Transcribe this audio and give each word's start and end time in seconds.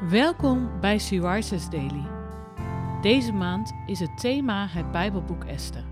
Welkom 0.00 0.80
bij 0.80 0.98
Syriza's 0.98 1.70
Daily. 1.70 2.06
Deze 3.02 3.32
maand 3.32 3.72
is 3.86 4.00
het 4.00 4.18
thema 4.18 4.66
het 4.66 4.92
Bijbelboek 4.92 5.44
Esther. 5.44 5.84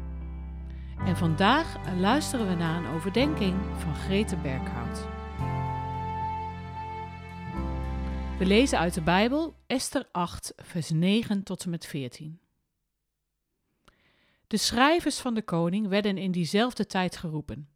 En 0.99 1.17
vandaag 1.17 1.97
luisteren 1.99 2.49
we 2.49 2.55
naar 2.55 2.85
een 2.85 2.95
overdenking 2.95 3.55
van 3.79 3.95
Grete 3.95 4.37
Berghout. 4.37 5.07
We 8.38 8.46
lezen 8.46 8.79
uit 8.79 8.95
de 8.95 9.02
Bijbel 9.02 9.56
Esther 9.66 10.09
8, 10.12 10.52
vers 10.57 10.91
9 10.91 11.43
tot 11.43 11.64
en 11.64 11.71
met 11.71 11.86
14. 11.86 12.41
De 14.46 14.57
schrijvers 14.57 15.18
van 15.18 15.34
de 15.34 15.43
koning 15.43 15.89
werden 15.89 16.18
in 16.18 16.30
diezelfde 16.30 16.86
tijd 16.86 17.16
geroepen. 17.16 17.68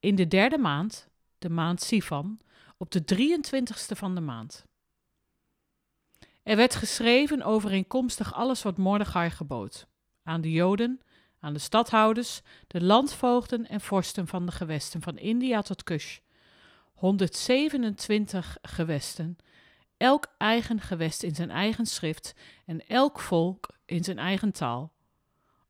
In 0.00 0.14
de 0.14 0.28
derde 0.28 0.58
maand, 0.58 1.08
de 1.38 1.50
maand 1.50 1.82
Sivan, 1.82 2.40
op 2.76 2.90
de 2.90 3.02
23ste 3.14 3.96
van 3.96 4.14
de 4.14 4.20
maand. 4.20 4.66
Er 6.44 6.56
werd 6.56 6.74
geschreven 6.74 7.42
overeenkomstig 7.42 8.34
alles 8.34 8.62
wat 8.62 8.76
Mordechai 8.76 9.30
gebood. 9.30 9.86
Aan 10.22 10.40
de 10.40 10.52
Joden, 10.52 11.00
aan 11.40 11.52
de 11.52 11.58
stadhouders, 11.58 12.40
de 12.66 12.82
landvoogden 12.82 13.68
en 13.68 13.80
vorsten 13.80 14.26
van 14.26 14.46
de 14.46 14.52
gewesten 14.52 15.02
van 15.02 15.18
India 15.18 15.62
tot 15.62 15.82
Kush. 15.82 16.18
127 16.94 18.58
gewesten, 18.62 19.36
elk 19.96 20.26
eigen 20.38 20.80
gewest 20.80 21.22
in 21.22 21.34
zijn 21.34 21.50
eigen 21.50 21.86
schrift 21.86 22.34
en 22.66 22.86
elk 22.86 23.20
volk 23.20 23.68
in 23.84 24.04
zijn 24.04 24.18
eigen 24.18 24.52
taal. 24.52 24.92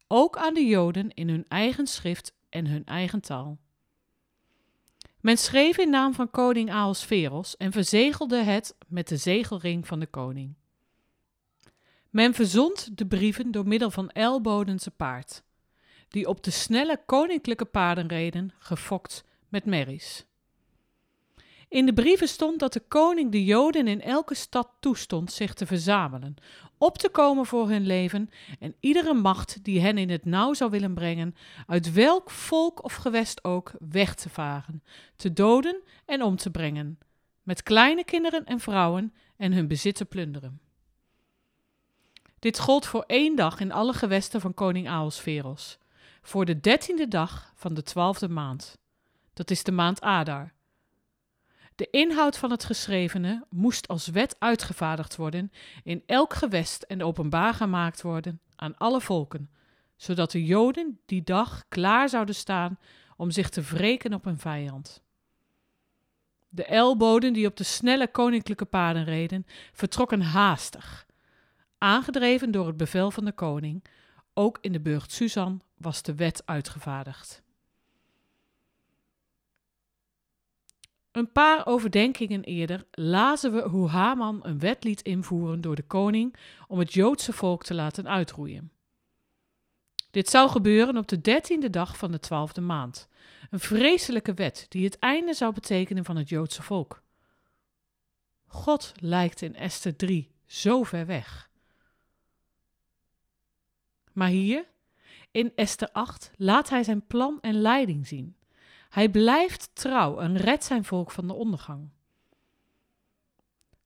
Ook 0.09 0.37
aan 0.37 0.55
de 0.55 0.67
Joden 0.67 1.15
in 1.15 1.29
hun 1.29 1.45
eigen 1.49 1.87
schrift 1.87 2.35
en 2.49 2.67
hun 2.67 2.85
eigen 2.85 3.21
taal. 3.21 3.59
Men 5.21 5.39
schreef 5.39 5.79
in 5.79 5.91
naam 5.91 6.15
van 6.15 6.31
koning 6.31 6.71
Ahasveros 6.71 7.57
en 7.57 7.73
verzegelde 7.73 8.43
het 8.43 8.77
met 8.87 9.09
de 9.09 9.17
zegelring 9.17 9.87
van 9.87 10.01
de 10.01 10.07
koning. 10.07 10.55
Men 12.15 12.35
verzond 12.35 12.99
de 12.99 13.07
brieven 13.07 13.51
door 13.51 13.67
middel 13.67 13.91
van 13.91 14.11
Elbodense 14.11 14.91
paard, 14.91 15.43
die 16.09 16.29
op 16.29 16.45
de 16.45 16.51
snelle 16.51 17.01
koninklijke 17.07 17.65
paarden 17.65 18.09
reden, 18.09 18.53
gefokt 18.59 19.25
met 19.49 19.65
merries. 19.65 20.27
In 21.69 21.87
de 21.87 21.93
brieven 21.93 22.29
stond 22.29 22.59
dat 22.59 22.73
de 22.73 22.81
koning 22.81 23.33
de 23.33 23.45
Joden 23.45 23.89
in 23.89 24.01
elke 24.01 24.35
stad 24.35 24.69
toestond 24.81 25.33
zich 25.33 25.55
te 25.55 25.67
verzamelen, 25.67 26.35
op 26.79 26.99
te 26.99 27.09
komen 27.09 27.47
voor 27.47 27.69
hun 27.69 27.87
leven 27.87 28.31
en 28.59 28.75
iedere 28.81 29.15
macht 29.15 29.65
die 29.65 29.81
hen 29.81 29.99
in 29.99 30.11
het 30.11 30.25
nauw 30.25 30.55
zou 30.55 30.71
willen 30.71 30.95
brengen, 30.95 31.35
uit 31.67 31.93
welk 31.93 32.31
volk 32.31 32.85
of 32.85 32.95
gewest 32.95 33.45
ook, 33.45 33.73
weg 33.79 34.15
te 34.15 34.29
varen, 34.29 34.83
te 35.17 35.33
doden 35.33 35.83
en 36.05 36.23
om 36.23 36.37
te 36.37 36.51
brengen, 36.51 36.99
met 37.43 37.63
kleine 37.63 38.05
kinderen 38.05 38.45
en 38.45 38.61
vrouwen 38.61 39.15
en 39.37 39.53
hun 39.53 39.69
bezit 39.69 39.95
te 39.95 40.05
plunderen. 40.05 40.64
Dit 42.45 42.59
gold 42.59 42.87
voor 42.87 43.05
één 43.07 43.37
dag 43.37 43.61
in 43.61 43.73
alle 43.73 43.93
gewesten 43.93 44.41
van 44.41 44.55
koning 44.55 44.89
Ahasveros, 44.89 45.79
voor 46.23 46.45
de 46.45 46.61
dertiende 46.61 47.09
dag 47.09 47.53
van 47.55 47.75
de 47.75 47.83
twaalfde 47.83 48.29
maand. 48.29 48.79
Dat 49.33 49.51
is 49.51 49.63
de 49.63 49.73
maand 49.73 50.01
Adar. 50.01 50.53
De 51.75 51.91
inhoud 51.91 52.37
van 52.37 52.51
het 52.51 52.65
geschrevene 52.65 53.45
moest 53.51 53.89
als 53.89 54.07
wet 54.07 54.37
uitgevaardigd 54.39 55.17
worden, 55.17 55.53
in 55.83 56.03
elk 56.07 56.35
gewest 56.35 56.83
en 56.83 57.03
openbaar 57.03 57.55
gemaakt 57.55 58.03
worden 58.03 58.41
aan 58.57 58.77
alle 58.77 59.01
volken, 59.01 59.51
zodat 59.97 60.31
de 60.31 60.45
Joden 60.45 61.01
die 61.07 61.23
dag 61.23 61.65
klaar 61.69 62.09
zouden 62.09 62.35
staan 62.35 62.79
om 63.17 63.31
zich 63.31 63.49
te 63.49 63.63
wreken 63.63 64.15
op 64.15 64.27
een 64.27 64.39
vijand. 64.39 65.03
De 66.49 66.65
elboden 66.65 67.33
die 67.33 67.47
op 67.47 67.57
de 67.57 67.65
snelle 67.65 68.09
koninklijke 68.09 68.65
paarden 68.65 69.05
reden, 69.05 69.47
vertrokken 69.73 70.21
haastig 70.21 71.07
aangedreven 71.79 72.51
door 72.51 72.67
het 72.67 72.77
bevel 72.77 73.11
van 73.11 73.25
de 73.25 73.33
koning. 73.33 73.85
Ook 74.35 74.59
in 74.61 74.73
de 74.73 74.81
burcht 74.81 75.13
Susan 75.13 75.63
was 75.77 76.03
de 76.03 76.15
wet 76.15 76.43
uitgevaardigd. 76.45 77.43
Een 81.13 81.33
paar 81.33 81.67
overdenkingen 81.67 82.45
eerder 82.45 82.87
lazen 82.91 83.53
we 83.53 83.63
hoe 83.63 83.89
Haman 83.89 84.41
een 84.43 84.59
wet 84.59 84.85
liet 84.85 85.03
invoeren 85.03 85.61
door 85.61 85.75
de 85.75 85.87
koning 85.87 86.37
om 86.69 86.79
het 86.79 86.93
Joodse 86.93 87.33
volk 87.33 87.65
te 87.65 87.75
laten 87.75 88.09
uitroeien. 88.09 88.73
Dit 90.11 90.29
zou 90.29 90.51
gebeuren 90.51 90.97
op 90.97 91.09
de 91.09 91.21
dertiende 91.21 91.71
dag 91.71 91.97
van 91.97 92.13
de 92.13 92.21
twaalfde 92.21 92.61
maand. 92.61 93.09
Een 93.51 93.61
vreselijke 93.61 94.35
wet 94.35 94.67
die 94.69 94.85
het 94.85 94.99
einde 94.99 95.35
zou 95.35 95.53
betekenen 95.53 96.05
van 96.05 96.17
het 96.17 96.29
Joodse 96.29 96.63
volk. 96.63 97.03
God 98.47 98.93
lijkt 98.97 99.43
in 99.43 99.57
Esther 99.57 99.97
3 99.97 100.31
zo 100.47 100.83
ver 100.83 101.07
weg. 101.07 101.51
Maar 104.15 104.29
hier, 104.29 104.67
in 105.31 105.53
Esther 105.55 105.89
8, 105.93 106.31
laat 106.37 106.69
hij 106.69 106.83
zijn 106.83 107.07
plan 107.07 107.39
en 107.41 107.61
leiding 107.61 108.07
zien. 108.07 108.37
Hij 108.91 109.09
blijft 109.09 109.71
trouw 109.73 110.19
en 110.19 110.37
redt 110.37 110.65
zijn 110.65 110.85
volk 110.85 111.11
van 111.11 111.27
de 111.27 111.33
ondergang. 111.35 111.89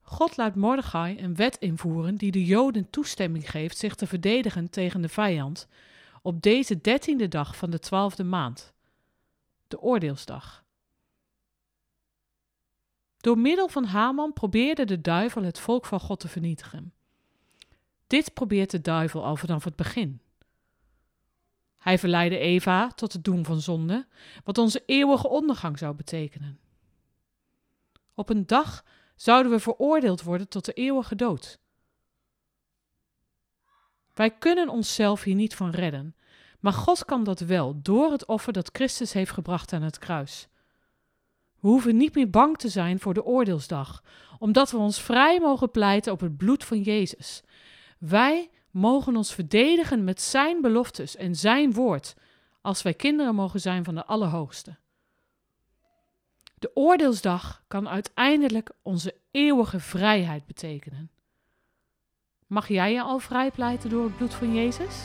God 0.01 0.37
laat 0.37 0.55
Mordechai 0.55 1.19
een 1.19 1.37
wet 1.37 1.57
invoeren 1.57 2.17
die 2.17 2.31
de 2.31 2.45
Joden 2.45 2.91
toestemming 2.91 3.51
geeft 3.51 3.79
zich 3.79 3.95
te 3.95 4.07
verdedigen 4.07 4.71
tegen 4.71 5.01
de 5.01 5.09
vijand 5.09 5.69
op 6.23 6.43
deze 6.43 6.81
dertiende 6.81 7.29
dag 7.29 7.57
van 7.57 7.71
de 7.71 7.79
twaalfde 7.79 8.25
maand, 8.25 8.73
de 9.69 9.81
oordeelsdag. 9.81 10.65
Door 13.17 13.39
middel 13.39 13.69
van 13.69 13.85
Haman 13.85 14.33
probeerde 14.33 14.85
de 14.85 15.01
duivel 15.01 15.43
het 15.43 15.59
volk 15.59 15.87
van 15.87 16.01
God 16.01 16.21
te 16.21 16.29
vernietigen. 16.29 16.93
Dit 18.09 18.35
probeert 18.35 18.71
de 18.71 18.81
duivel 18.81 19.25
al 19.25 19.37
vanaf 19.37 19.65
het 19.65 19.77
begin. 19.77 20.21
Hij 21.79 21.99
verleidde 21.99 22.39
Eva 22.39 22.89
tot 22.89 23.13
het 23.13 23.25
doen 23.25 23.45
van 23.45 23.61
zonde, 23.61 24.07
wat 24.45 24.59
onze 24.59 24.83
eeuwige 24.87 25.29
ondergang 25.29 25.79
zou 25.79 25.95
betekenen. 25.95 26.59
Op 28.15 28.29
een 28.29 28.47
dag 28.47 28.85
zouden 29.17 29.53
we 29.53 29.59
veroordeeld 29.59 30.23
worden 30.23 30.49
tot 30.49 30.65
de 30.65 30.73
eeuwige 30.73 31.15
dood. 31.15 31.59
Wij 34.15 34.31
kunnen 34.31 34.69
onszelf 34.69 35.23
hier 35.23 35.35
niet 35.35 35.55
van 35.55 35.71
redden, 35.71 36.17
maar 36.61 36.73
God 36.73 37.05
kan 37.05 37.25
dat 37.25 37.41
wel 37.41 37.83
door 37.83 38.13
het 38.13 38.27
offer 38.27 38.53
dat 38.53 38.71
Christus 38.73 39.13
heeft 39.13 39.31
gebracht 39.31 39.73
aan 39.73 39.83
het 39.83 39.99
kruis. 39.99 40.49
We 41.61 41.69
hoeven 41.69 41.97
niet 41.97 42.15
meer 42.15 42.31
bang 42.31 42.59
te 42.59 42.69
zijn 42.69 43.01
voor 43.01 43.15
de 43.15 43.25
oordeelsdag, 43.25 44.03
omdat 44.39 44.71
we 44.71 44.77
ons 44.77 45.01
vrij 45.01 45.41
mogen 45.41 45.71
pleiten 45.71 46.13
op 46.13 46.21
het 46.21 46.37
bloed 46.37 46.65
van 46.65 46.81
Jezus. 46.83 47.43
Wij 47.99 48.51
mogen 48.71 49.17
ons 49.17 49.35
verdedigen 49.35 50.05
met 50.05 50.21
Zijn 50.21 50.61
beloftes 50.61 51.17
en 51.17 51.35
Zijn 51.35 51.73
woord, 51.73 52.15
als 52.61 52.83
wij 52.83 52.95
kinderen 52.95 53.35
mogen 53.35 53.61
zijn 53.61 53.85
van 53.85 53.95
de 53.95 54.05
Allerhoogste. 54.05 54.77
De 56.55 56.71
oordeelsdag 56.75 57.65
kan 57.69 57.89
uiteindelijk 57.89 58.71
onze 58.83 59.15
eeuwige 59.31 59.81
vrijheid 59.81 60.47
betekenen. 60.47 61.11
Mag 62.47 62.69
jij 62.69 62.93
je 62.93 63.03
al 63.03 63.19
vrijpleiten 63.19 63.91
door 63.91 64.05
het 64.05 64.17
bloed 64.17 64.35
van 64.35 64.55
Jezus? 64.55 65.05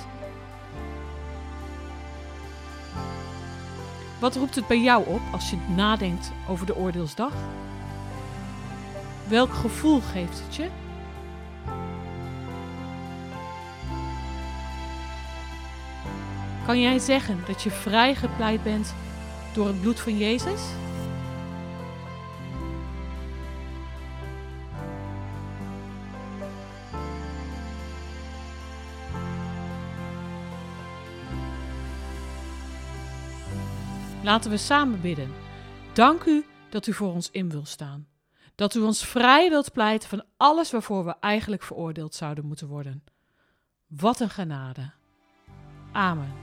Wat 4.20 4.36
roept 4.36 4.56
het 4.56 4.68
bij 4.68 4.80
jou 4.80 5.08
op 5.08 5.22
als 5.32 5.50
je 5.50 5.58
nadenkt 5.76 6.32
over 6.50 6.66
de 6.66 6.76
oordeelsdag? 6.76 7.34
Welk 9.28 9.54
gevoel 9.54 10.00
geeft 10.00 10.44
het 10.44 10.56
je? 10.56 10.83
Kan 16.74 16.82
jij 16.82 17.00
zeggen 17.00 17.44
dat 17.48 17.62
je 17.62 17.72
vrijgepleit 17.72 18.64
bent 18.64 18.96
door 19.54 19.68
het 19.68 19.82
bloed 19.82 20.00
van 20.00 20.18
Jezus? 20.18 20.62
Laten 34.24 34.52
we 34.52 34.58
samen 34.58 35.02
bidden. 35.02 35.32
Dank 35.94 36.24
u 36.24 36.46
dat 36.70 36.88
u 36.88 36.94
voor 36.94 37.14
ons 37.14 37.32
in 37.32 37.50
wilt 37.50 37.68
staan. 37.68 38.08
Dat 38.56 38.76
u 38.76 38.82
ons 38.82 39.06
vrij 39.06 39.50
wilt 39.50 39.72
pleiten 39.72 40.10
van 40.10 40.24
alles 40.38 40.72
waarvoor 40.72 41.06
we 41.06 41.16
eigenlijk 41.20 41.64
veroordeeld 41.64 42.16
zouden 42.16 42.46
moeten 42.46 42.68
worden. 42.68 43.04
Wat 43.88 44.20
een 44.20 44.30
genade. 44.30 44.92
Amen. 45.92 46.43